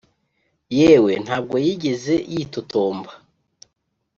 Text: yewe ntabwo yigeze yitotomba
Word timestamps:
yewe 0.77 1.13
ntabwo 1.25 1.55
yigeze 1.65 2.13
yitotomba 2.33 3.11